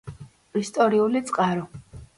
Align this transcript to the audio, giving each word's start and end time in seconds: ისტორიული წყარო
ისტორიული 0.61 1.23
წყარო 1.29 1.71